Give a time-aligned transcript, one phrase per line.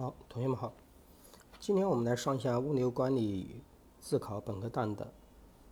[0.00, 0.72] 好，同学们好，
[1.58, 3.60] 今天我们来上一下物流管理
[3.98, 5.12] 自考本科档的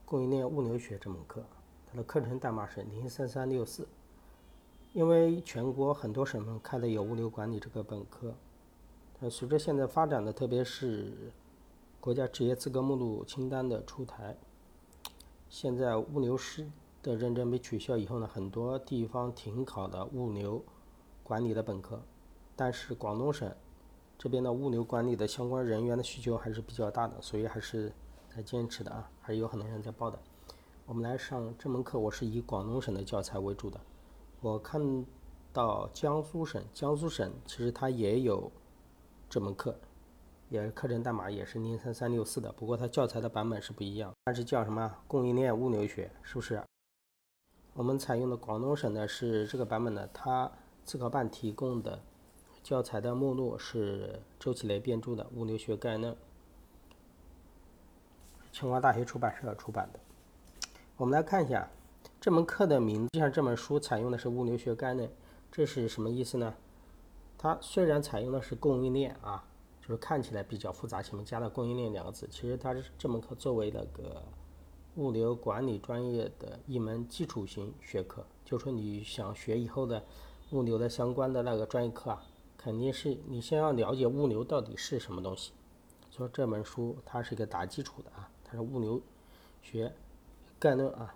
[0.04, 1.43] 供应链物流学这门课，
[1.87, 3.88] 它的课程代码是零三三六四。
[4.93, 8.35] 因为全国很多省份开的有物流管理这个本科，
[9.21, 11.33] 呃，随着现在发展的，特别是
[11.99, 14.37] 国家职业资格目录清单的出台，
[15.49, 16.70] 现在物流师
[17.02, 20.62] 的认证被取消以后呢，很多地方停考的物流
[21.23, 22.02] 管理的本科，
[22.55, 23.51] 但是广东省。
[24.19, 27.93] 这边的物流管理的相关人员的需求还是比较大的，所以还是
[28.29, 30.19] 在坚持的啊，还是有很多人在报的。
[30.87, 33.80] 我们来上这门课，我是以广东省的教材为主的。
[34.41, 35.07] 我看
[35.52, 38.51] 到江苏省，江苏省其实它也有
[39.30, 39.79] 这门课，
[40.48, 46.60] 也课程代码也是零三三六四的，不过它教材的版本是不一样，它是叫什么供应链物流学，是不是？
[47.74, 50.51] 我们采用的广东省的是这个版本的，它
[50.85, 52.02] 自考办提供的。
[52.69, 56.13] 教材的目录是周启雷编著的《物流学概论》，
[58.52, 59.99] 清华大学出版社出版的。
[60.99, 61.66] 我们来看一下
[62.21, 65.08] 这门课的名字，像这本书采用的是《物流学概论》，
[65.50, 66.55] 这是什么意思呢？
[67.38, 69.42] 它虽然采用的是供应链啊，
[69.80, 74.22] 就是看起来比较复杂，前面加了供应链两个字，其实它是这门课作为那个
[74.97, 80.05] 物流管理专业的一门基础型学科，就说你想学以后的
[80.50, 82.22] 物流的相关的那个专业课啊。
[82.58, 85.52] 肯定是你先要了解物流到底是什么东西，
[86.10, 89.00] 所以这本书它是一个打基础的啊，它是物流
[89.62, 89.92] 学
[90.58, 91.14] 概论啊。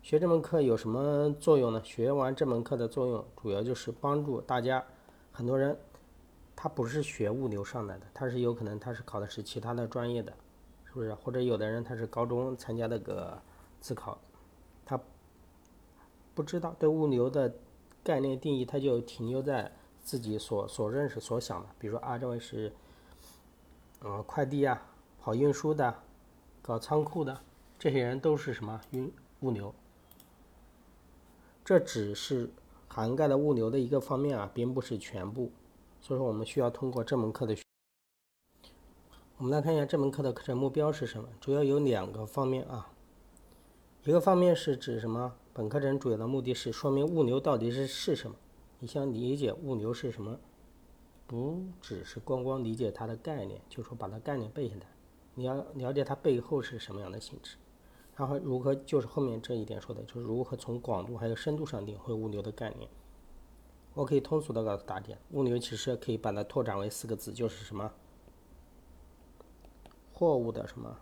[0.00, 1.82] 学这门课有什么作用呢？
[1.84, 4.82] 学完这门课的作用主要就是帮助大家，
[5.32, 5.76] 很多人
[6.54, 10.32] 他不是学物流上来的，他是有可能他是考的是其他的专业的，
[10.84, 11.12] 是不是？
[11.14, 13.42] 或者有的人他是高中参加那个
[13.80, 14.18] 自考，
[14.86, 14.98] 他
[16.34, 17.52] 不知道对物流的
[18.04, 19.72] 概念定义，他就停留在。
[20.10, 22.72] 自己所所认识、所想的，比如说啊，这位是，
[24.00, 24.82] 呃，快递啊，
[25.20, 26.02] 跑运输的，
[26.60, 27.40] 搞仓库的，
[27.78, 29.12] 这些人都是什么运
[29.42, 29.72] 物流？
[31.64, 32.50] 这只是
[32.88, 35.52] 涵盖了物流的一个方面啊，并不是全部。
[36.00, 37.56] 所以说，我们需要通过这门课的，
[39.36, 41.28] 我们来看一下这门课的课程目标是什么？
[41.40, 42.90] 主要有两个方面啊，
[44.02, 45.36] 一个方面是指什么？
[45.52, 48.36] 本课程主要的目的是说明物流到底是是什么。
[48.80, 50.40] 你想理解物流是什么，
[51.26, 54.86] 不只是光光理解它的概念，就说把它概念背下来，
[55.34, 57.56] 你要了解它背后是什么样的性质，
[58.16, 62.90] 然后如何就是后面这一点说的，就是如何从广度还有深度上领会物流的概念。
[63.92, 67.92] 我可以通俗的告诉大家，物流其实可以把它拓展为四个字，就是什么
[70.10, 70.96] 货物的什么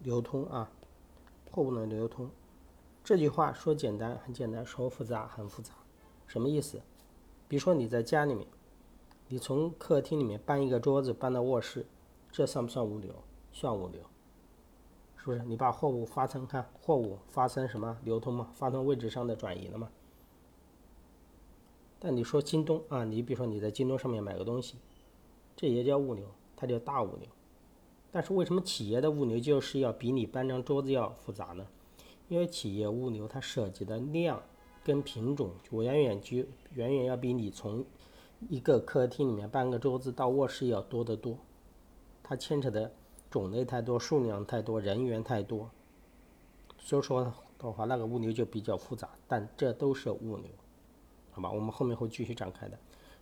[0.00, 0.70] 流通啊，
[1.50, 2.30] 货物的流通。
[3.02, 5.72] 这句话说简单很简单，说复杂很复杂。
[6.32, 6.80] 什么意思？
[7.46, 8.46] 比如说你在家里面，
[9.28, 11.84] 你从客厅里面搬一个桌子搬到卧室，
[12.30, 13.14] 这算不算物流？
[13.52, 14.00] 算物流，
[15.14, 15.40] 是不是？
[15.40, 18.48] 你把货物发生看货物发生什么流通吗？
[18.54, 19.90] 发生位置上的转移了吗？
[21.98, 24.78] 但你说京东啊，你比如说你在京东上面买个东西，
[25.54, 26.26] 这也叫物流，
[26.56, 27.28] 它叫大物流。
[28.10, 31.66] 但是为什么企业的物流就是要比你搬张桌子要复杂呢？
[32.30, 34.42] 因为企业物流它涉及的量。
[34.84, 36.38] 跟品种就远远就
[36.74, 37.84] 远远要比你从
[38.48, 41.38] 一个客厅里面搬个桌子到卧室要多得多，
[42.22, 42.92] 它牵扯的
[43.30, 45.70] 种类太多，数量太多，人员太多，
[46.78, 50.46] 所以说的话那个物流就比较复杂，但这都是物流，
[51.30, 51.50] 好吧？
[51.50, 52.76] 我们后面会继续展开的。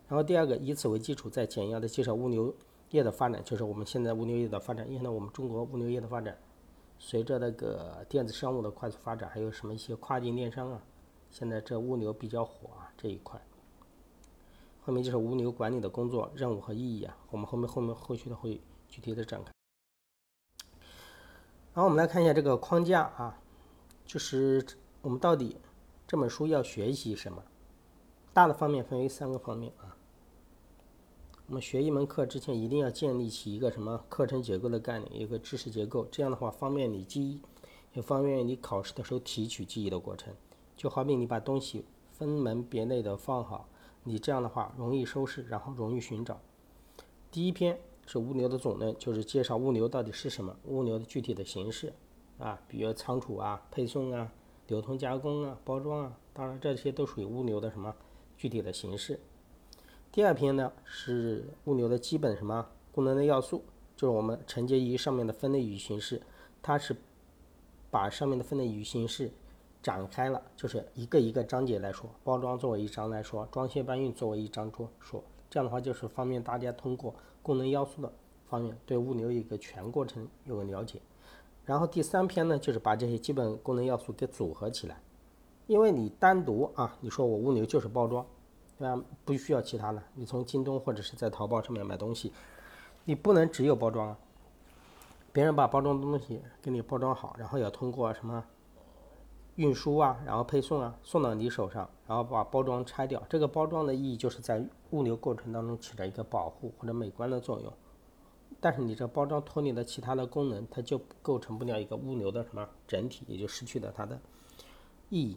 [0.08, 2.52] 然后第二个，以此为基础，再简要的介绍物流
[2.90, 4.88] 业的发展，就是我们现在物流业的发展。
[4.88, 6.36] 因为呢，我们中国物流业的发展，
[6.98, 10.82] 随着那个电子商务的快速发展，还有什么一些跨境电商啊。
[11.30, 13.40] 现在这物流比较火啊，这一块。
[14.82, 19.52] 后面就是物流管理的工作任务和意义啊，我们后面后面后续的会具体的展开。
[21.72, 23.38] 然后我们来看一下这个框架啊，
[24.04, 24.66] 就是
[25.02, 25.56] 我们到底
[26.06, 27.42] 这本书要学习什么？
[28.32, 29.96] 大的方面分为三个方面啊。
[31.46, 37.40] 我们学一门课之前，一定要建立起一个什么课程结构的概念，一个知识结构，这样的话方便你记忆，
[37.92, 40.32] 也方便你考试的时候提取记忆的过程。
[40.80, 43.68] 就好比你把东西分门别类的放好，
[44.04, 46.40] 你这样的话容易收拾，然后容易寻找。
[47.30, 51.92] 第一篇是物流的总论，就是介绍物流到底是什么，物流的具体的形式
[52.38, 54.32] 啊，比如仓储啊、配送啊、
[54.68, 57.94] 流通加工啊、包装啊，当然这些都属于物流的什么
[58.38, 59.20] 具体的形式。
[60.10, 63.62] 第二篇呢是物流的基本什么功能的要素，
[63.94, 66.22] 就是我们承接于上面的分类与形式，
[66.62, 66.96] 它是
[67.90, 69.30] 把上面的分类与形式。
[69.82, 78.12] 展开了，就是一个一个章节来说，包装作为一章来说，装卸搬运作为一章说说，这样的话就是方便大家通过功能要素的
[78.48, 81.00] 方面对物流一个全过程有个了解。
[81.64, 85.00] 然后第三篇呢，就是把这些基本功能要素给组合起来，
[85.66, 88.26] 因为你单独啊，你说我物流就是包装，
[88.78, 89.02] 对吧？
[89.24, 90.02] 不需要其他的。
[90.14, 92.32] 你从京东或者是在淘宝上面买东西，
[93.04, 94.18] 你不能只有包装啊。
[95.32, 98.44] 别人把包装的东西给你包装好，然后要通过什么
[99.60, 103.22] 运输啊，然后配送啊，送到你手上，然后把包装拆掉。
[103.28, 107.70] 这个包装的意义就是在物流过程当中起着一个保护或者美观的作用。
[108.58, 114.18] 但是你这包装脱离了其他的功能，它就构成不了一个物流的什么整体，也就失去了它的
[115.10, 115.36] 意义。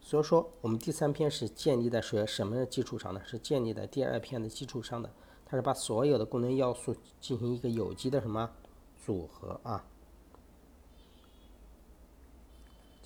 [0.00, 3.20] 所以说，我们第三篇是建立在什什么的基础上呢？
[3.26, 5.12] 是建立在第二篇的基础上的。
[5.44, 8.50] 它是把所有的功能要素进行一个有机的什么
[8.96, 9.84] 组合啊？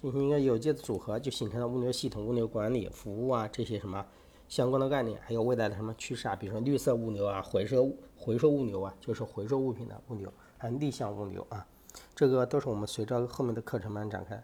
[0.00, 4.06] 进行一个有机的组合，就形成了物流系统、物流管理、服务啊这些什么
[4.48, 6.34] 相关的概念，还有未来的什么趋势啊？
[6.34, 11.66] 比如说绿色物流啊、回收回收物流啊，就是回收物品的物流，还有逆向物流啊，
[12.14, 14.42] 这个都是我们随着后面的课程慢慢展开。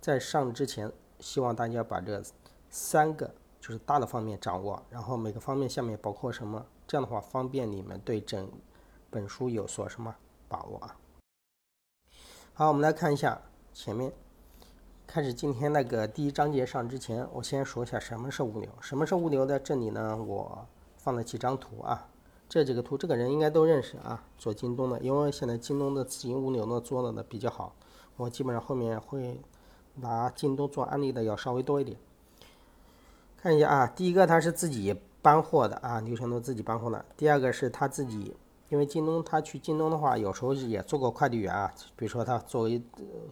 [0.00, 2.22] 在上之前，希望大家把这
[2.68, 6.66] 三个就是大的方面掌握，然后每个方面下面包括什么？
[6.86, 8.48] 这样的话，方便你们对整
[9.10, 10.14] 本书有所什么
[10.48, 10.96] 把握啊？
[12.54, 13.40] 好，我们来看一下
[13.72, 14.12] 前面，
[15.16, 18.68] 开始今天那个第一章节上之前，我先说一下什么是物流。
[18.82, 19.58] 什么是物流的？
[19.58, 20.66] 这里呢，我
[20.98, 22.06] 放了几张图啊。
[22.50, 27.74] 这几个图，这个人应该都认识啊，做京东的，因为现在京东的自营物流呢做的呢比较好，
[28.18, 29.40] 我基本上后面会
[29.94, 31.96] 拿京东做案例的要稍微多一点。
[33.38, 34.94] 看一下啊，第一个他是自己。
[35.22, 37.04] 搬货的啊，流程都自己搬货的。
[37.16, 38.36] 第二个是他自己，
[38.68, 41.72] 因为京东他去京东的话，有时候也做过快递员啊。
[41.94, 42.82] 比如说他作为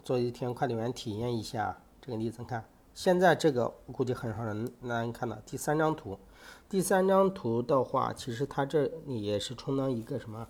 [0.02, 2.64] 做一天快递员体验一下这个例子，你看
[2.94, 5.36] 现在这个我估计很少人能看到。
[5.46, 6.18] 第三张图，
[6.68, 10.46] 第三张图的话，其实他这里也是充当一个什么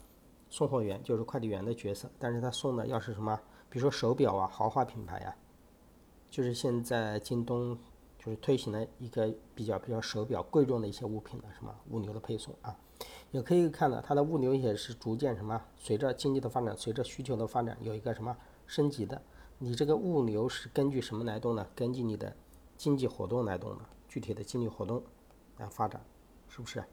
[0.50, 2.10] 送货员，就是快递员的角色。
[2.18, 5.34] 但是他送的要是什么，比如说手表啊，豪华品牌呀，
[6.30, 7.78] 就是现在京东。
[8.16, 12.74] 就是推行了一个比较比较手表贵重的一些物品的什么物流的配送啊，
[13.30, 18.36] 也可以看到它的物流也是逐渐什么随着经济的发展，随着需求的发展有一个什么
[18.66, 19.20] 升级的。
[19.58, 21.66] 你这个物流是根据什么来动呢？
[21.74, 22.34] 根据你的
[22.76, 25.02] 经济活动来动的，具体的经济活动
[25.58, 26.00] 来发展，
[26.48, 26.84] 是不是？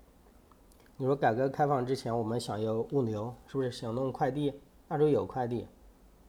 [0.97, 4.53] 你说改革开放之前我们想要物流，是不是想弄快递？
[4.87, 5.67] 那时候有快递，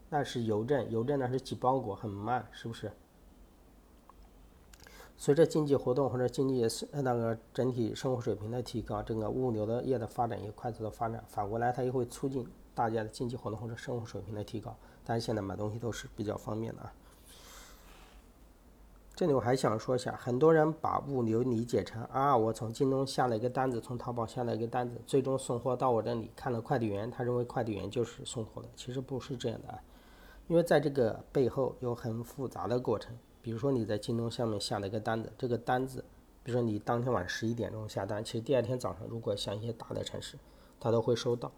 [0.08, 2.90] 那是邮政，邮政那是寄包裹很慢，是不是？
[5.22, 14.74] 随着经济活动或者经济是那个整体生活水平的提高，整个物流的业的发展也快速的发展，反过来它又会促进大家的经济活动或者生活水平的提高。
[15.04, 16.92] 但是现在买东西都是比较方便的啊。
[19.14, 29.78] 这里我还想说一下，很多人把物流理解成啊，我从京东下了一个单子，从淘宝下了一个单子，最终送货到我这里，看了快递员，他认为快递员就是送货的，其实不是这样的啊，
[30.48, 33.16] 因为在这个背后有很复杂的过程。
[33.42, 36.04] 比如说你在京东上面下了一个单子，这个单子，
[36.44, 40.38] 比如说你当天晚上十一点钟下单，其实第二天早上如果像一些大的城市，
[40.78, 41.50] 它都会收到。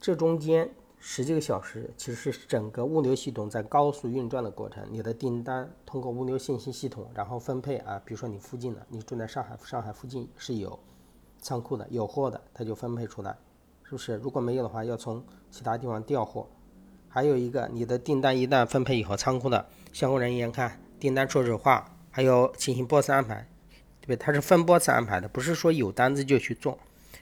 [0.00, 4.86] 这中间十几个小时其实是整个物流系统在高速运转的过程。
[4.90, 10.78] 你的订单通过物流信息系统，然后分配啊，比如说你附近的，你住在上海，上海附近是有
[11.38, 13.36] 仓库的，有货的，它就分配出来，
[13.82, 14.16] 是不是？
[14.16, 16.46] 如果没有的话，要从其他地方调货。
[17.16, 23.48] 还有一个，你的订单一旦分配以后，仓库的相关人员看订单初始化，还有进行波次安排，
[24.02, 24.16] 对不对？
[24.16, 26.78] 它是分波次安排的，不是说有单子就去做，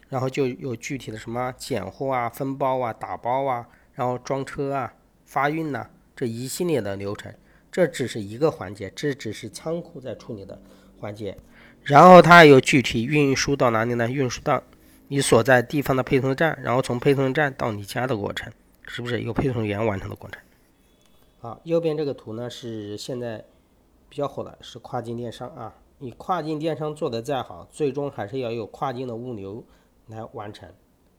[0.08, 4.92] 然后就有具体的什么拣货啊、分包啊、打包啊，然后装车啊、
[5.26, 5.86] 发运呐，
[6.16, 7.32] 这一系列的流程，
[7.70, 10.60] 这只是一个环节，这只是仓库在处理的
[10.98, 11.38] 环节，
[11.84, 14.10] 然后它有具体运输到哪里呢？
[14.10, 14.60] 运输到
[15.06, 18.52] 你所在地方的配送站，然后从配送站到你家的过程。
[18.86, 20.40] 是不是由配送员完成的过程？
[21.40, 23.44] 好，右边这个图呢是现在
[24.08, 25.74] 比较火的，是跨境电商啊。
[25.98, 29.64] 你跨境电商做的再好，最终还是要有跨境的物流
[30.08, 30.68] 来完成，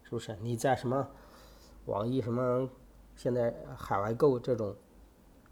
[0.03, 0.37] 是不是？
[0.41, 1.07] 你在什么
[1.85, 2.69] 网易什么
[3.15, 4.75] 现在海外购这种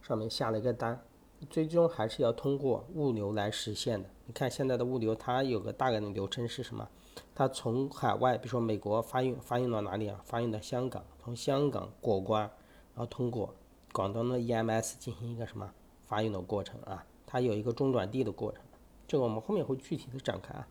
[0.02, 1.02] 上面下了一个单，
[1.50, 4.10] 最终还是要通过物流来实现的。
[4.26, 6.88] 你看现在的物流，它有个大概的流程是什么？
[7.36, 10.22] 它从海外，比如说美国发运，发运到哪里啊？
[10.24, 13.54] 发运到香港，从香港过关，然后通过
[13.92, 15.74] 广东的 EMS 进行一个什么
[16.06, 17.06] 发运的过程啊？
[17.26, 18.62] 它有一个中转地的过程，
[19.08, 20.68] 这个我们后面会具体的展开啊。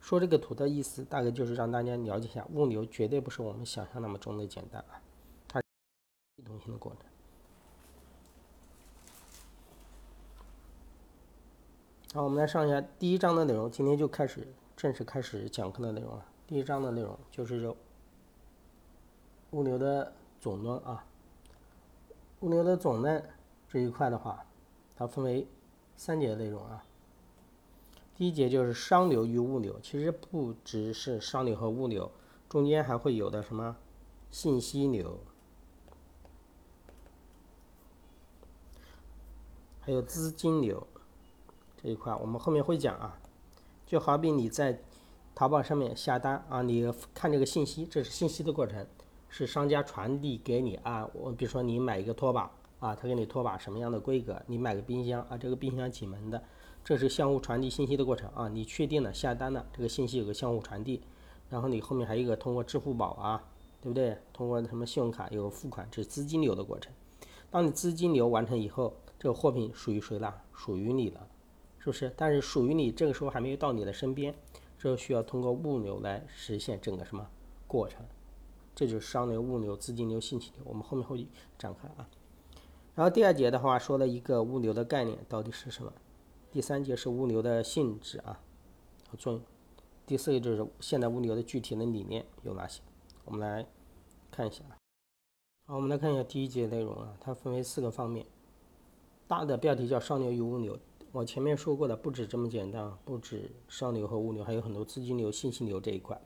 [0.00, 5.02] 说这个图的意思，大概就是让大家了解一下，物流绝对不是我们想象那么中的简单啊，
[5.48, 5.60] 它
[6.36, 7.00] 系统性的过程。
[12.14, 13.70] 好，我们来上一下第一章的内容。
[13.70, 16.26] 今天就开始正式开始讲课的内容了。
[16.46, 17.74] 第一章的内容就是这
[19.52, 21.02] 物流的总论啊。
[22.40, 23.26] 物流的总论
[23.66, 24.44] 这一块的话，
[24.94, 25.48] 它分为
[25.96, 26.84] 三节内容啊。
[28.14, 32.12] 第一节就是商流与物流，其实不只是商流和物流，
[32.46, 33.76] 中间还会有的什么
[34.30, 35.18] 信息流，
[39.80, 40.86] 还有资金流
[41.82, 43.18] 这一块，我们后面会讲啊。
[43.86, 44.80] 就好比你在
[45.32, 48.84] 淘宝上面下单啊，你看这个信息，这是信息的过程，
[49.28, 51.08] 是商家传递给你啊。
[51.14, 52.50] 我比如说你买一个拖把
[52.80, 54.42] 啊，他给你拖把什么样的规格？
[54.46, 56.42] 你买个冰箱啊，这个冰箱几门的？
[56.82, 61.00] 这是相互传递信息的过程啊，你确定了下单了，这个信息有个相互传递，
[61.48, 63.44] 然后你后面还有一个通过支付宝啊，
[63.80, 64.18] 对不对？
[64.32, 66.92] 通过什么信用卡有个付款，这是资金流的过程。
[67.50, 70.42] 当你资金流完成以后，这个货品属于谁了？
[70.52, 71.26] 属于你了，
[71.86, 72.12] 是不是？
[72.16, 74.34] 但是属于你这个时候还没有到你的身边，
[74.76, 77.24] 这需要通过物流来实现整个什么
[77.68, 78.04] 过程？
[78.74, 81.24] 这就是商流、物流、资金流、信息流，我们后面会
[81.56, 82.08] 展开啊。
[82.96, 85.92] 然后第二节的话说了一个物流的概念到底是什么？
[86.50, 88.40] 第三节是物流的性质啊
[89.08, 89.42] 和作用，
[90.06, 92.82] 第四个就是现代物流的具体的理念有哪些？
[93.24, 93.64] 我们来
[94.32, 94.74] 看一下啊。
[95.68, 98.26] 好，我们来看一下第一节内容啊，它分为四个方面。
[99.28, 100.78] 大的标题叫商流与物流，
[101.16, 106.20] 我前面说过的不止这么简单，不止商流和物流，还有很多资金流、信息流这一块。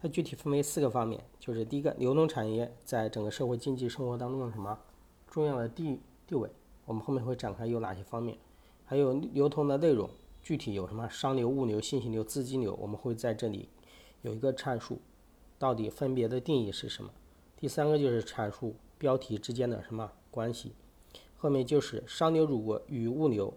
[0.00, 4.78] 它具体分为四个方面，就是第一个，流通产业在整个社会经济生活当中的什么
[5.26, 6.48] 重要的地地位？
[6.84, 8.38] 我们后面会展开有哪些方面？
[8.84, 10.08] 还有流通的内容，
[10.40, 13.68] 具体有什么商流、物流、信息流、资金流，我们会在这里
[14.22, 15.00] 有一个阐述，
[15.58, 17.10] 到底分别的定义是什么？
[17.56, 20.70] 第三个就是阐述标题之间的什么关系，
[21.36, 23.52] 后面就是商流如果与物流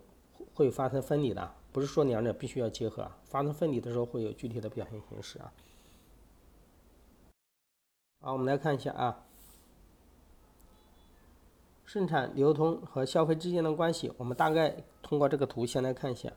[0.54, 5.52] 会发生分离的，不是说两者必须要结合，发生分离的时候会有具体的表现形式啊。
[8.22, 9.20] 好，我们来看一下啊。
[11.86, 16.32] 生产、流通和消费之间的关系，我们大概通过这个图先来看一下。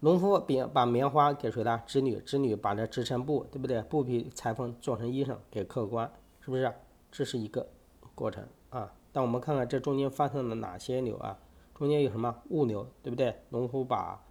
[0.00, 1.82] 农夫把把棉花给谁了？
[1.86, 3.80] 织女，织女把这织成布，对不对？
[3.82, 6.72] 布匹裁缝做成衣裳给客官，是不是？
[7.10, 7.66] 这是一个
[8.14, 8.92] 过程啊。
[9.12, 11.38] 但我们看看这中间发生了哪些流啊？
[11.74, 13.34] 中间有什么物流，对不对？
[13.50, 14.22] 农夫把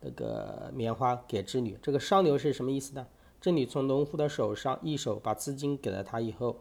[0.00, 3.06] 那个棉花给织女，这个商流是什么意思呢？
[3.40, 6.56] 织女从农夫的手上一手把资金给了他以后。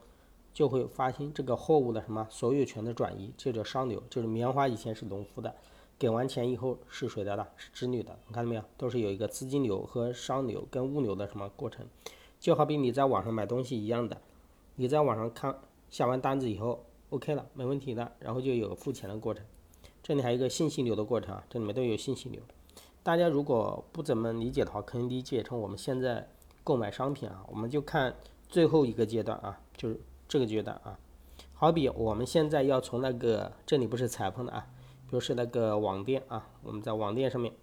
[0.54, 4.04] 就会发生这个货物的什么所有权的转移，这叫商流。
[4.10, 5.56] 就是棉花以前是农夫的，
[5.98, 7.48] 给完钱以后是谁的了？
[7.56, 8.20] 是织女的。
[8.28, 8.64] 你看到没有？
[8.76, 11.86] 都是有一个资金流和商流跟物流的什么过程？
[12.38, 14.18] 就好比你在网上买东西一样的，
[14.76, 15.56] 你在网上看
[15.90, 19.46] 下完单子以后，OK 了，没问题的，然后就有付钱的过程。
[20.04, 22.42] 这里还有一个信息流的过程啊，这里面都有信息流。
[23.04, 26.28] 大家如果不怎么理解的话，可以理解成我们现在
[26.64, 28.16] 购买商品啊，我们就看
[28.48, 30.00] 最后一个阶段啊，就是。
[30.32, 30.98] 这个阶段啊，
[31.56, 34.66] 好比我们现在要从那个这里不是裁缝的啊，
[35.08, 37.54] 比如是那个网店啊，我们在网店上面，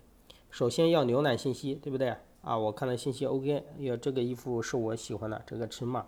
[0.50, 2.58] 首先要浏览信息，对不对啊？
[2.58, 6.04] 我看了信息 OK，要这个衣服是我喜欢的这个尺码，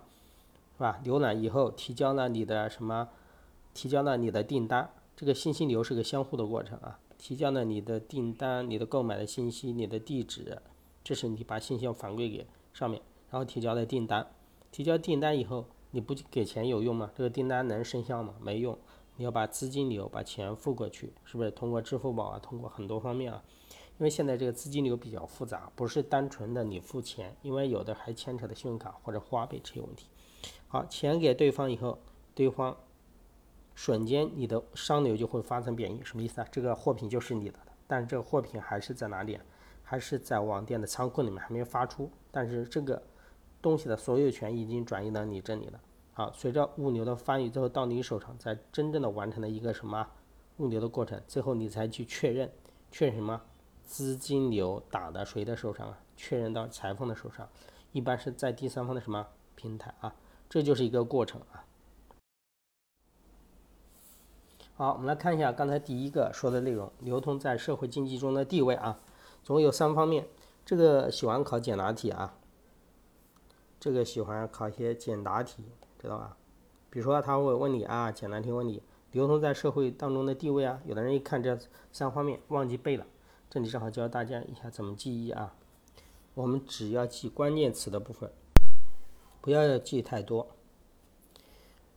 [0.77, 1.01] 是吧？
[1.03, 3.09] 浏览以后提交了你的什么？
[3.73, 6.99] 提交了你的订单，这个信息流是个相互的过程啊。
[7.19, 10.59] 提交了你的订单、你的购买的信息、你的地址，
[11.03, 12.99] 这是你把信息反馈给上面，
[13.29, 14.25] 然后提交了订单，
[14.71, 15.65] 提交订单以后。
[15.91, 17.11] 你不给钱有用吗？
[17.13, 18.33] 这个订单能生效吗？
[18.41, 18.75] 没用。
[19.17, 22.39] 你要把资金流把钱付过去，是不是通过支付宝啊？
[22.39, 23.43] 通过很多方面啊。
[23.99, 30.07] 因为现在这个资金流比较复杂，不是单纯的你付钱，因为有的还牵扯的信用卡或者花呗这些问题。
[30.69, 31.99] 好，钱给对方以后，
[32.33, 32.77] 对方
[33.81, 36.47] 瞬间你的商流就会发生变异，什么意思啊？
[36.51, 37.57] 这个货品就是你的，
[37.87, 39.39] 但是这个货品还是在哪里？
[39.81, 43.01] 还是在网店的仓库里面还没有发出，但是这个。
[43.59, 45.79] 东西的所有权已经转移到你这里了。
[46.13, 50.07] 好，随着物流的翻译最后到你手上，才真正的完成了一个什么
[50.57, 52.51] 物流的过程，最后你才去确认，
[52.91, 53.39] 确认什么
[53.83, 55.99] 资金流打到谁的手上啊？
[56.17, 57.47] 确认到裁缝的手上，
[57.91, 60.15] 一般是在第三方的什么平台啊？
[60.49, 61.63] 这就是一个过程啊。
[64.81, 68.99] 好，我们来看一下刚才第一个说的内容，流通在社会经济中的地位啊，
[69.43, 70.25] 总共有三方面。
[70.65, 72.33] 这个喜欢考简答题啊。
[73.79, 75.65] 这个喜欢考一些简答题，
[75.99, 76.35] 知道吧？
[76.89, 80.81] 比如说他会问你啊，简答题问你流通在社会当中的地位啊。
[80.83, 81.55] 有的人一看这
[81.91, 83.05] 三方面忘记背了，
[83.51, 85.53] 这里正好教大家一下怎么记忆啊。
[86.33, 88.31] 我们只要记关键词的部分，
[89.41, 90.47] 不要记太多，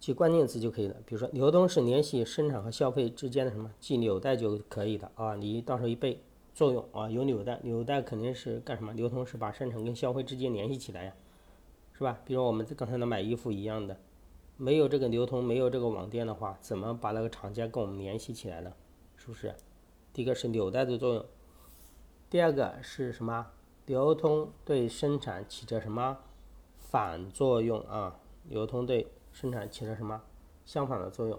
[0.05, 0.97] 记关键词就可以了。
[1.07, 5.35] 比如说流通是联系生产和消费之间的什么，记纽带就可以了啊。
[5.35, 6.21] 你到时候一背
[6.53, 8.93] 作用啊，有纽带，纽带肯定是干什么？
[8.93, 11.15] 流通是把生产跟消费之间联系起来呀，
[11.95, 12.21] 是吧？
[12.27, 13.97] 比如我们刚才的买衣服一样的，
[14.59, 18.75] 没有这个流通，没有这个网店的话，怎么把那个厂家跟我们联系起来呢？
[19.17, 19.55] 是不是？
[20.13, 21.25] 第一个是纽带的作用，
[22.29, 23.47] 第二个是什么？
[23.87, 26.19] 流通对生产起着什么
[26.77, 28.21] 反作用啊？
[28.47, 30.23] 流通对生产起了什么
[30.65, 31.39] 相反的作用？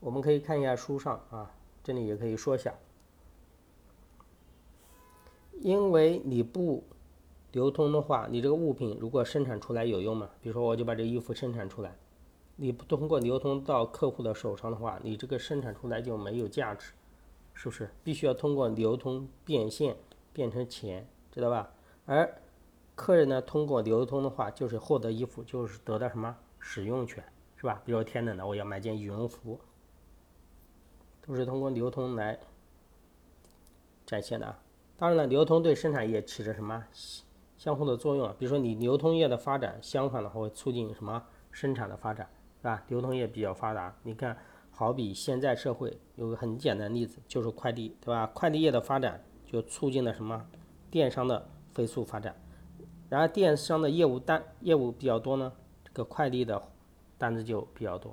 [0.00, 1.50] 我们可以看一下书上啊，
[1.82, 2.74] 这里也可以说一下，
[5.62, 6.84] 因为你不
[7.52, 10.28] 流通的话，你这个物品如果生产出来有用吗？
[10.42, 11.96] 比如说，我就把这衣服生产出来，
[12.56, 16.92] 你不通过流通到客户的手上的话，你这个生产出来就没有价值，
[17.54, 17.88] 是不是？
[18.02, 19.96] 必须要通过流通变现
[20.32, 21.72] 变成钱，知道吧？
[22.04, 22.42] 而
[22.94, 27.24] 客人呢，通过流通的话，就是获得衣服，就是得到什么使用权，
[27.56, 27.82] 是吧？
[27.84, 29.58] 比如天冷了，我要买件羽绒服。
[31.26, 32.38] 都是通过流通来
[34.04, 34.58] 展现的啊。
[34.96, 36.84] 当然了，流通对生产业起着什么
[37.56, 38.36] 相互的作用啊？
[38.38, 42.84] 比如说，你流通业的发展，相反的话会促进什么生产的发展，是吧？
[42.88, 44.36] 流通业比较发达，你看，
[44.70, 48.26] 好比现在社会有个很简单的例子，就是快递，对吧？
[48.34, 50.46] 快递业的发展就促进了什么
[50.90, 52.36] 电商的飞速发展。
[53.14, 55.52] 然而，电商的业务单业务比较多呢，
[55.84, 56.60] 这个快递的
[57.16, 58.12] 单子就比较多。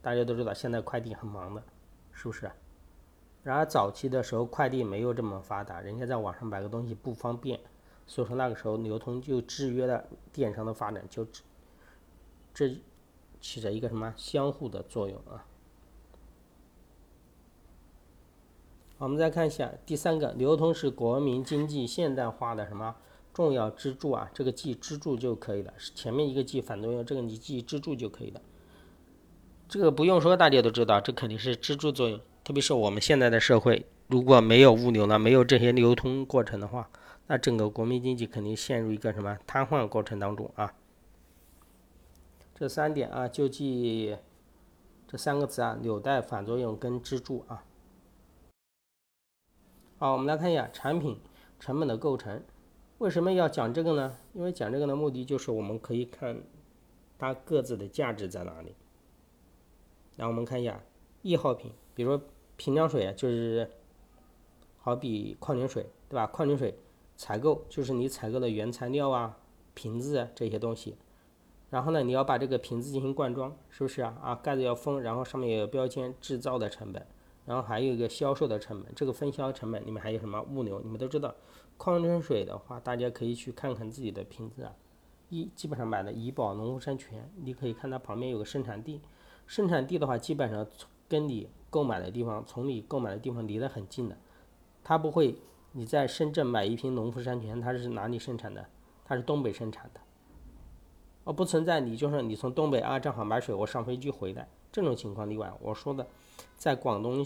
[0.00, 1.62] 大家都知道，现在快递很忙的。
[2.12, 2.50] 是不是？
[3.42, 7.60] 然而早期的时候快递没有这么发达，人家在网上买个东西不方便，
[8.06, 11.26] 所以说那个时候流通就制约了电商的发展，就
[12.54, 12.74] 这
[13.38, 15.44] 起着一个什么相互的作用啊。
[18.96, 22.96] 我们再看一下第三个，流通是国民经济现代化的什么
[23.36, 24.30] 重要支柱啊？
[24.32, 28.40] 这个记支柱就可以了，前面一个记反作用，这个你记支柱就可以了。
[29.68, 32.18] 这个不用说，大家都知道，这肯定是支柱作用。
[32.42, 36.88] 特别是我们现在的社会，如果没有物流了，没有这些流通过程的话，
[37.26, 40.72] 那整个国民经济肯定陷入一个什么瘫痪过程当中啊。
[42.54, 44.16] 这三点啊，就记
[45.06, 47.62] 这三个词啊：纽带、反作用跟支柱啊。
[49.98, 51.20] 好，我们来看一下产品
[51.60, 52.42] 成本的构成。
[52.98, 54.16] 为什么要讲这个呢？
[54.32, 56.42] 因为讲这个的目的就是我们可以看
[57.18, 58.74] 它各自的价值在哪里。
[60.16, 60.82] 那我们看一下
[61.20, 62.24] 易耗品，比如说
[62.56, 63.70] 瓶装水啊，就是
[64.78, 66.26] 好比矿泉水，对吧？
[66.26, 66.78] 矿泉水
[67.16, 69.38] 采购就是你采购的原材料啊、
[69.74, 70.96] 瓶子啊这些东西。
[71.68, 74.16] 然后呢，你要把这个瓶子进行灌装，是不是啊？
[74.22, 77.06] 啊，盖子要封，然后上面也有标签，制造的成本，
[77.46, 80.80] 然后还有一个销售的成本，这个分销成本里面还有什么物流？
[80.82, 81.34] 你们都知道，
[81.78, 84.74] 矿泉水的话，大家可以去看看自己的瓶子啊，
[85.30, 89.00] 一基本上买的怡宝、农夫山泉，你可以看它旁边有个生产地。
[89.46, 90.66] 生产地的话，基本上
[91.08, 94.18] 跟你购买的地方，从你购买的地方离得很近的，
[94.82, 95.38] 它不会
[95.72, 98.66] 你在深圳买一瓶农夫山泉，它是哪里生产的？
[99.04, 100.00] 它是东北生产的，
[101.22, 105.52] 哦，不存在你就是你从东北啊，正好买水，我上飞机回来这种情况例外。
[105.60, 106.04] 我说的，
[106.56, 107.24] 在广东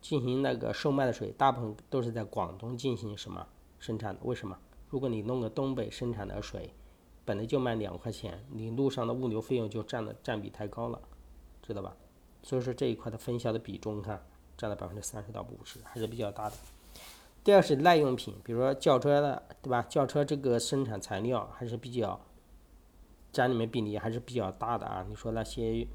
[0.00, 3.46] 进行那个售卖的水，大部分都是在广东进行什么
[3.78, 4.20] 生产的？
[4.24, 4.56] 为什么？
[4.88, 6.72] 如果你弄个东北生产的水，
[7.24, 11.00] 本来就卖两块钱，你路上的物流费用就占的占比太高了。
[11.62, 11.94] 知道吧？
[12.42, 16.56] 所以说这一块的分销的比重，你看占了百分之三十到五十，还是比较大的。
[17.44, 19.82] 第二是耐用品，比如说轿车的，对吧？
[19.82, 22.18] 轿车这个生产材料还是比较
[23.30, 25.06] 占里面比例还是比较大的啊。
[25.08, 25.86] 你说那些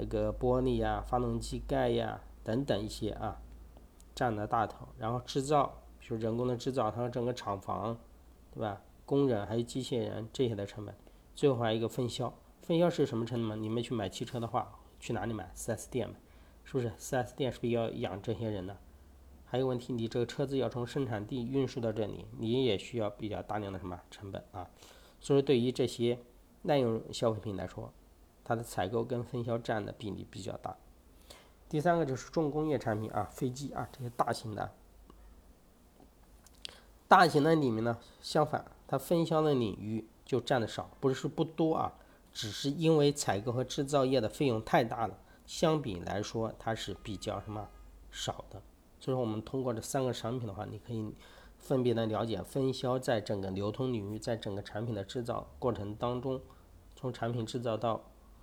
[0.00, 3.40] 那个玻璃呀、发动机盖呀等等一些啊，
[4.14, 4.88] 占了大头。
[4.98, 7.98] 然后制造，比如人工的制造，它整个厂房，
[8.52, 8.80] 对吧？
[9.04, 10.94] 工人还有机械人这些的成本。
[11.34, 12.32] 最后还有一个分销，
[12.62, 13.62] 分销是什么成本？
[13.62, 14.76] 你们去买汽车的话。
[15.02, 16.14] 去哪里买四 S 店买，
[16.62, 18.76] 是不是四 S 店是不是要养这些人呢？
[19.46, 24.68] 还有问题，你这个车子要从生产地运输到这里，你也需要比较大量的什么成本啊？
[25.18, 26.18] 所以对于这些
[26.60, 27.90] 耐用消费品来说，
[28.44, 30.76] 它的采购跟分销占的比例比较大。
[31.68, 34.72] 第三个就是重工业产品啊，飞机啊这些大型的，
[37.06, 41.92] 大型的里面呢，相反，它分销的领域就占的少，不是不多啊。
[42.32, 47.68] 只是因为采购和制造业的费用太大了，相比来说它是比较什么
[48.12, 48.62] 少的。
[49.00, 51.12] 所以说我们通过这三个产品的话，你可以
[51.58, 56.40] 分别的了解分销在整个流通领域，在整个产品的制造过程当中，
[56.94, 58.00] 从产品制造到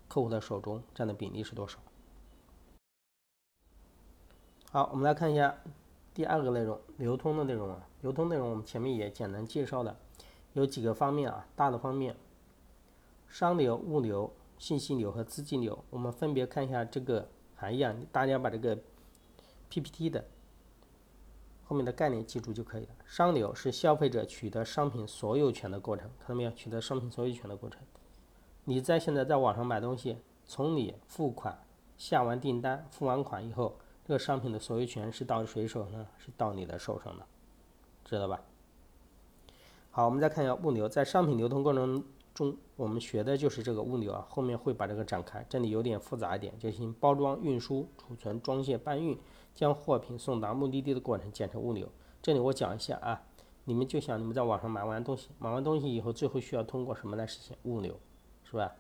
[0.07, 1.77] 客户的手中占的比例是多少。
[4.71, 5.57] 好，我们来看一下
[6.13, 7.87] 第二个内容，流通的内容啊。
[8.01, 9.97] 流通内容我们前面也简单介绍了，
[10.53, 12.15] 有几个方面啊，大的方面。
[13.27, 17.95] 商流、物流、信息流和资金流，我们分别看一下这个含义啊。
[18.11, 18.77] 大家把这个
[19.69, 20.25] PPT 的
[21.65, 22.95] 后面的概念记住就可以了。
[23.05, 26.51] 商流是消费者取得商品所有权的过程，看到没有？
[26.51, 27.81] 取得商品所有权的过程。
[28.69, 31.57] 你在现在在网上买东西，从你付款、
[31.97, 36.05] 下完订单、付完款以后，这个商品的所有权是到谁手上？
[36.17, 37.25] 是到你的手上的，
[38.03, 38.41] 知道吧？
[39.89, 42.03] 好，我们再看一下物流，在商品流通过程
[42.33, 49.17] 中，我们学的就是这个物流啊，后面会把这个展开，这里有点复杂一点，就行包装、运输、储存、装卸、搬运。
[49.55, 51.89] 将货品送达目的地的过程简称物流。
[52.21, 53.23] 这里我讲一下啊，
[53.63, 57.97] 你们就想你们在网上买完东西，买完东西以后，最后需要通过什么来实现物流，
[58.49, 58.73] 是吧？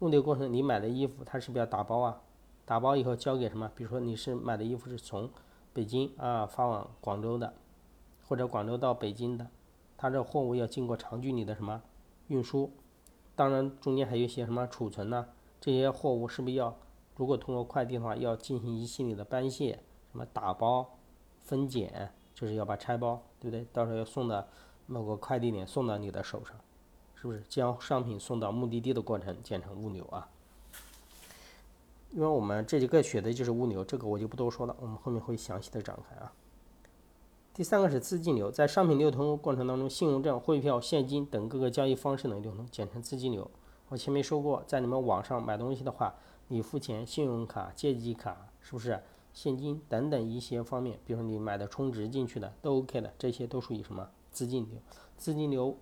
[0.00, 2.20] 物流过程，你买的衣服它是不是要打包啊？
[2.64, 3.70] 打包以后交给什么？
[3.74, 5.30] 比如说你是买的衣服是从
[5.72, 7.54] 北京啊发往广州的，
[8.26, 9.46] 或者广州到北京的，
[9.96, 11.82] 它这货物要经过长距离的什么
[12.26, 12.72] 运输？
[13.34, 15.28] 当然中间还有一些什么储存呢？
[15.60, 16.76] 这些货物是不是要
[17.14, 19.78] 如果通过快递的话，要进行一系列的搬卸？
[20.10, 20.98] 什么打包、
[21.40, 23.66] 分拣，就是要把拆包，对不对？
[23.72, 24.46] 到时候要送到
[24.86, 26.56] 某个快递点，送到你的手上，
[27.26, 27.42] 是不是？
[27.48, 30.28] 将商品送到目的地的过程简称物流啊。
[32.12, 36.32] 因为我们这节课学的就是物流，这个我就不多说了，我们后面会详细的展开啊。
[37.52, 43.50] 第三个是资金流，在商品流通过程当中，信用证、汇票、现金等各个交易方式的流通简称资金流。
[43.88, 46.14] 我前面说过，在你们网上买东西的话，
[46.48, 49.02] 你付钱，信用卡、借记卡，是不是？
[49.34, 54.80] 现金等等一些方面，比如说你买的充值进去的都 OK 的，这些都属于什么资金流？
[55.18, 55.76] 资金流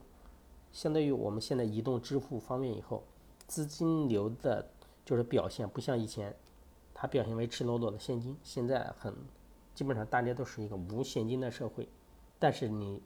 [0.74, 3.02] 相当于我们现在移动支付方面以后，
[3.46, 4.68] 资金流的
[5.06, 6.36] 就是表现，不像以前
[6.92, 9.14] 它表现为赤裸裸的现金，现在很
[9.74, 11.88] 基本上大家都是一个无现金的社会，
[12.38, 13.00] 但是你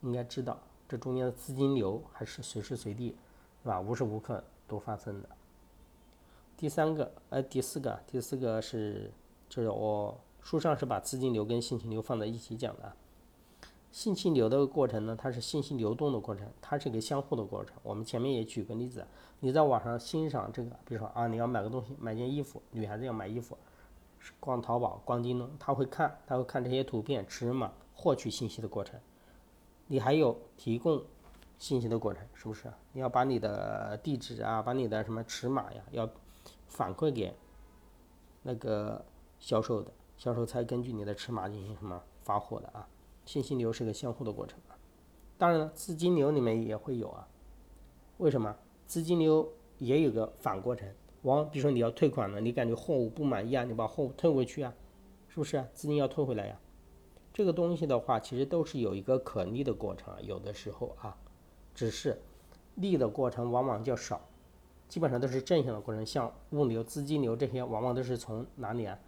[0.00, 3.14] 应该知道这中间的资金流还是随时随地
[3.62, 3.78] 是吧？
[3.80, 5.28] 无时无刻都发生的。
[6.56, 9.12] 第三个，呃，第四个，第四个是。
[9.50, 12.94] 就是我书上是把资金流跟信息流放在一起讲的。
[13.98, 17.76] 信息流的过程呢，它是信息流动的过程，它是一个相互的过程。
[17.82, 19.04] 我们前面也举个例子，
[19.40, 23.58] 你在网上欣赏这个，比如说啊，你要买个东西，买件衣服，女孩子要买衣服，
[24.38, 29.00] 逛淘宝、逛京东，她会看，她会看这些图片、尺码，获取信息的过程。
[29.88, 31.02] 你还有提供
[31.58, 32.72] 信息的过程，是不是？
[32.92, 36.08] 你要把你的地址啊，把你的什么尺码呀，要
[36.68, 37.34] 反馈给
[38.44, 39.04] 那个。
[39.40, 42.88] 销售的销售才根据你的尺码进行什么发货的啊？
[43.28, 44.72] 信息流是个相互的过程啊。
[45.36, 47.28] 当然了，资金流里面也会有啊。
[48.16, 48.56] 为什么？
[48.86, 50.88] 资金流也有个反过程。
[51.24, 54.72] 往比如说你要退款了，你感觉货物不满意啊，你把货物退回去啊，
[55.28, 55.62] 是不是？
[55.74, 56.58] 资金要退回来呀。
[57.34, 60.18] 这个东西的话，其实都是有一个可逆的过程啊。
[60.22, 61.14] 有的时候啊，
[61.74, 62.18] 只是
[62.76, 64.22] 逆的过程往往较少，
[64.88, 66.06] 基本上都是正向的过程。
[66.06, 68.98] 像物流、资金流这些，往往都是从哪里啊？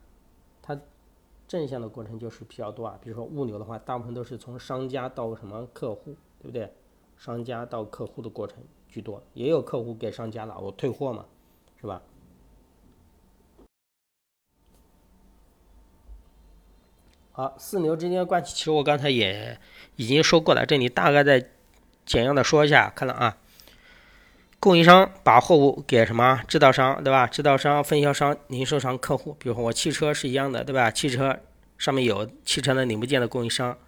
[1.50, 6.72] 正向的过程就是比较多啊，比如说物流的话，大部分都是从商家到什么客户，对不对？
[7.16, 11.26] 商家到客户的过程居多，也有客户给商家了，我退货嘛，
[11.80, 12.00] 是吧？
[17.32, 19.58] 好，四流之间的关系，其实我刚才也
[19.96, 21.50] 已经说过了，这里大概再
[22.06, 23.38] 简要的说一下，看了啊。
[24.60, 27.26] 供应商把货物给什么制造商，对吧？
[27.26, 30.90] 制造商、分销商、零售商、客户，比如说我汽车是一样的，对吧？
[30.90, 31.40] 汽车
[31.78, 33.78] 上面有汽车的零部件的供应商，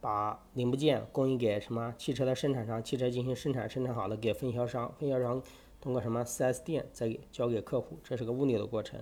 [0.00, 5.42] 把零部件供应给什么汽车的生产商，汽车进行生产，生产好了给分销商，分销商
[5.80, 9.00] 通过什么 4S 店再交给客户，这是个物流的过程。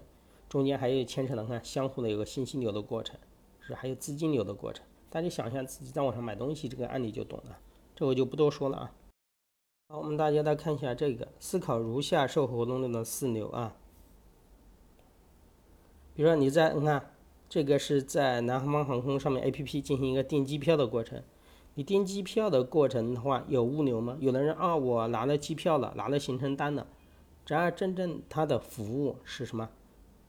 [0.48, 3.18] 中间还有牵扯的看相互的有个信息流的过程，
[3.60, 4.82] 是还有资金流的过程。
[5.10, 7.58] 大家想象自己在网上买东西，这个案例就懂了，
[7.94, 8.90] 这我就不多说了啊。
[9.86, 13.76] 好，我们大家来看一下这个，思考如下售后活动中的四流啊。
[16.14, 17.12] 比如说你在，你看
[17.50, 21.22] 这个是在南方航空上面 APP 进行一个订机票的过程。
[21.74, 24.16] 你订机票的过程的话，有物流吗？
[24.20, 26.86] 有的人啊，我拿了机票了，拿了行程单了。
[27.46, 29.68] 然而真正它的服务是什么？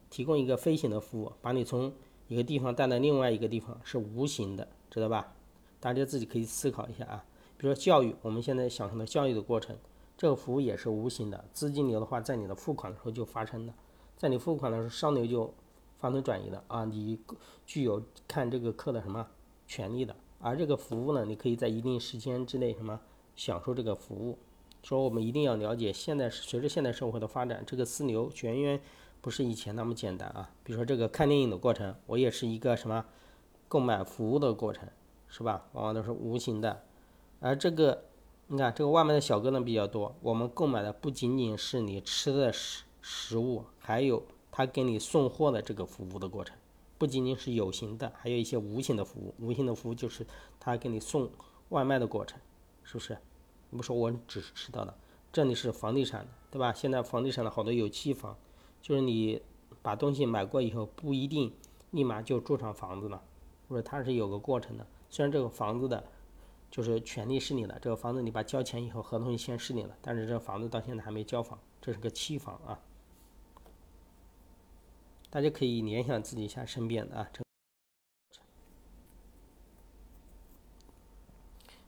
[0.10, 1.94] 提供一个飞行的服务，把你从
[2.28, 5.34] 一个地方带到另外一个地方，是无形的，知道吧？
[5.80, 7.24] 大家自己可以思考一下啊。
[7.58, 9.78] 比如说教育，我们现在享受的教育的过程，
[10.18, 11.46] 这个服务也是无形的。
[11.54, 13.74] 资金流的话，在你的付款的时候就发生的，
[14.18, 15.54] 在你付款的时候，商流就
[15.98, 17.20] 发生转移了啊，你
[17.66, 19.28] 具有看这个课的什么
[19.66, 20.16] 权利的。
[20.40, 23.00] 而这个服务呢，你可以在一定时间之内什么
[23.36, 24.38] 享受这个服务。
[24.84, 28.80] 说我们一定要了解，现在随着现代社会的发展，这个私流远远
[29.22, 30.52] 不是以前那么简单啊。
[30.64, 33.06] 比如说这个看电影的过程，我也是一个什么
[33.68, 34.88] 购买服务的过程，
[35.28, 35.66] 是吧？
[35.72, 36.84] 往往都是无形的。
[37.40, 38.06] 而这个，
[38.48, 40.16] 你看这个外卖的小哥呢比较多。
[40.22, 46.56] 我们购买的不仅仅是你吃的食食物，还有他给你送货的这个服务的过程，
[46.98, 49.34] 不仅仅是有形的，还有一些无形的服务。
[49.40, 50.26] 无形的服务就是
[50.60, 51.30] 他给你送
[51.70, 52.40] 外卖的过程，
[52.84, 53.18] 是不是？
[53.70, 54.94] 你不说我只是知道的，
[55.34, 56.72] 这里是房地产的，对吧？
[56.72, 58.38] 现在房地产的好多有期房，
[58.82, 59.42] 就是你
[59.82, 61.54] 把东西买过以后，不一定
[61.92, 63.22] 立马就住上房子了，
[63.68, 64.88] 或者它是有个过程的。
[65.10, 66.04] 虽然这个房子的，
[66.76, 72.78] 就是权利是你的，这个房子你把交钱以后，合同就先是你了，但是这个房子到现在还没交房，这是个期房啊。
[75.30, 77.30] 大家可以联想自己一下身边的啊。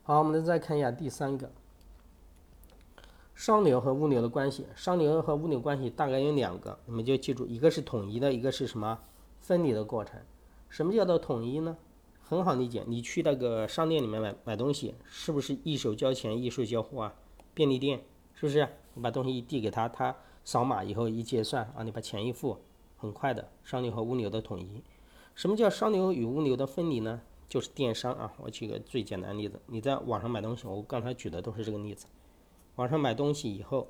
[0.03, 1.51] 好，我们再看一下第三个，
[3.35, 4.67] 商流和物流的关系。
[4.73, 8.97] 商流和物流关系大概有两个，你们就记住，一个是统一的，一个是什么
[9.41, 10.17] 分离的过程。
[10.69, 11.75] 什么叫做统一呢？
[12.29, 17.15] 很好理解，你去那个商店里面买买东西，是不是一手交钱一手交货啊？
[17.53, 18.67] 便利店是不是？
[18.95, 20.13] 你把东西一递给他，他
[20.43, 22.57] 扫码以后一结算啊，你把钱一付。
[22.97, 24.83] 很快的，商流和物流的统一。
[25.35, 27.21] 什么叫商流与物流的分离呢？
[27.47, 28.33] 就是电商啊。
[28.39, 32.07] 我举个最简单的例子，你在网上买东西，我刚才举的都是这个例子。
[32.75, 33.87] 网上买东西以后，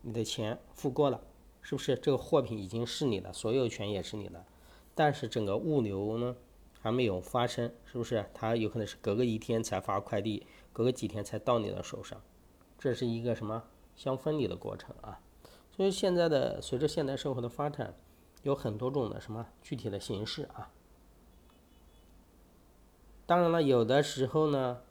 [0.00, 1.20] 你的钱付过了，
[1.60, 4.42] 是不是这个货品已经是你的，所有权也是你的？
[4.94, 6.36] 但是整个物流呢，
[6.84, 8.26] 还没有发生，是不是？
[8.34, 12.20] 它有可能是隔个一天才发快递，隔个几天才到你的手上，
[12.78, 13.64] 这是一个什么
[13.96, 15.18] 相分离的过程啊？
[15.74, 17.94] 所以现在的随着现代社会的发展。
[18.42, 20.70] 有很多种的什么具体的形式啊？
[23.24, 24.82] 当然了，有的时候呢，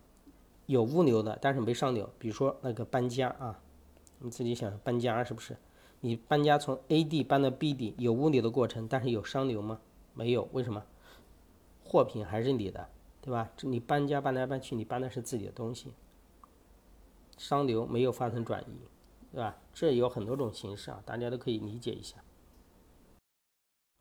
[0.66, 2.10] 有物流的，但是没上流。
[2.18, 3.60] 比如说那个搬家啊，
[4.18, 5.56] 你自己想搬家是不是？
[6.00, 9.80] 你搬家从 A 地搬到 B 地，有物流的过程，但是有商流吗？
[10.16, 10.84] 没有，为什么？
[11.94, 12.90] 货品还是你的，
[13.22, 13.52] 对吧？
[13.56, 15.94] 这你搬家搬来搬去，你搬的是自己的东西，
[17.38, 18.74] 商流没有发生转移，
[19.32, 19.56] 对吧？
[19.76, 22.18] 这有很多种形式啊，大家都可以理解一下。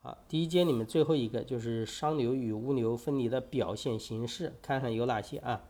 [0.01, 5.63] 好，第一节里面最后一个就是商流与物流分离的表现形式，看看有哪些啊？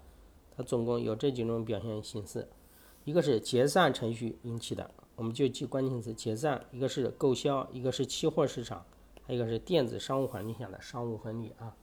[0.57, 2.49] 它总共有这几种表现形式，
[3.03, 8.87] 一个是结算程序引起的，我们就记关键词结算；一个是购销，一个是期货市场，
[9.27, 11.75] 还有一个是电子商务环境下的商务分离啊。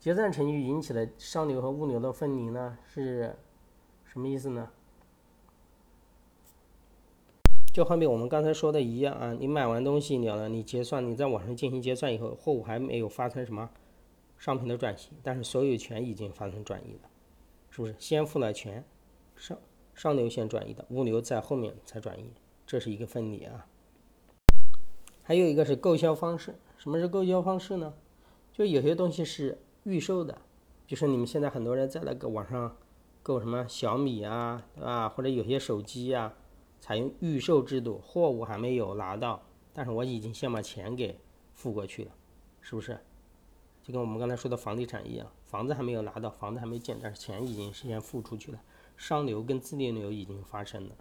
[0.00, 3.36] 结算程序引起的商流和物流的分离呢，是
[4.02, 4.70] 什么意思呢？
[7.70, 13.68] 就好比我们刚才说的一样啊，你买完东西了，你结算，你在网上进行结算以后，货物还没有发生什么
[14.38, 17.10] 商品的转型，但是所有权已经发生转移了，
[17.68, 17.94] 是不是？
[17.98, 18.82] 先付了钱，
[19.36, 19.58] 上
[19.94, 22.32] 上流先转移的，物流在后面才转移，
[22.66, 23.66] 这是一个分离啊。
[25.22, 27.92] 还有一个是购销方式，什么是购销方式呢？
[28.50, 30.38] 就有些东西是预售的，
[30.86, 32.76] 就是你们现在很多人在那个网上
[33.22, 35.08] 购什么小米啊，对吧？
[35.08, 36.34] 或者有些手机啊。
[36.82, 39.42] 采用预售制度，货物还没有拿到，
[39.74, 41.20] 但是我已经先把钱给
[41.52, 42.10] 付过去了，
[42.62, 42.98] 是不是？
[43.82, 48.58] 就跟我们刚才说的房地产一样，房子还没有拿到，房子还没建，但是钱已经先付出去了，
[48.96, 50.94] 商流跟自定流已经发生了。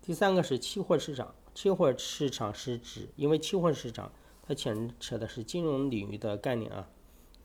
[0.00, 4.12] 第三个是期货市场，期货市场是指，因为期货市场
[4.46, 6.88] 它牵扯的是金融领域的概念啊，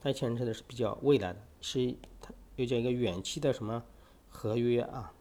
[0.06, 3.82] 它牵扯的是比较未来的，是它又叫一个远期的什么
[4.30, 5.12] 合约啊。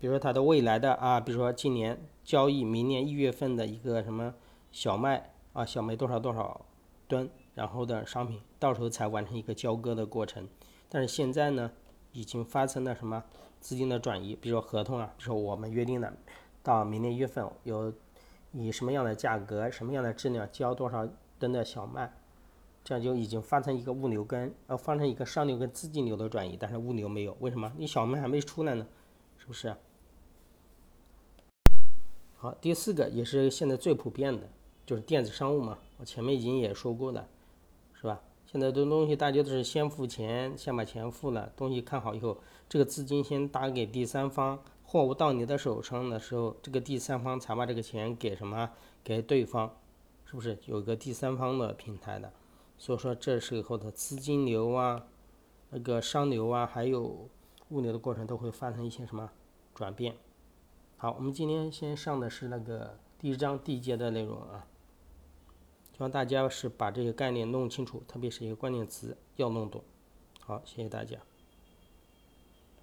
[0.00, 4.34] 比如说它的未来的啊，比如说今年交易，明年一月份的一个什么
[4.72, 6.66] 小麦啊，小麦多少多少
[7.06, 10.48] 吨，然后的商品，到时候才完成一个交割的过程。
[10.88, 11.70] 但是现在呢，
[12.10, 13.22] 已经发生了什么
[13.60, 14.34] 资金的转移？
[14.34, 16.12] 比如说合同啊，比如说我们约定的，
[16.64, 17.92] 到明年一月份有
[18.50, 21.08] 以什么样的价格、什么样的质量交多少
[21.38, 22.12] 吨的小麦，
[22.84, 27.72] 这样就已经发生一个物流跟呃发生一个上流跟资金流的转移，但是物流没有，为什么？
[27.78, 28.86] 你小麦还没出来呢，
[29.38, 29.74] 是不是？
[32.36, 34.46] 好，第四个也是现在最普遍的，
[34.84, 35.78] 就是电子商务嘛。
[35.96, 37.26] 我前面已经也说过了，
[37.94, 38.20] 是吧？
[38.44, 42.36] 现在的东西大家都是先付钱，先把钱付了，东西看好以后，
[42.68, 48.70] 这个资金先打给第三方，货物到你的手上的时候，这个第三方才把这个钱给什么？
[49.02, 49.74] 给对方，
[50.26, 52.30] 是不是有个第三方的平台的？
[52.76, 55.06] 所以说这时候的资金流啊，
[55.70, 57.28] 那个商流啊，还有
[57.70, 59.30] 物流的过程都会发生一些什么
[59.74, 60.16] 转变？
[60.96, 64.66] 好，我们今天先上的是那个第一章第一节的内容啊，
[65.92, 69.82] 希望大家是把这个概念弄清楚，特别是一个关键词要弄懂。
[70.40, 71.18] 好，谢谢大家。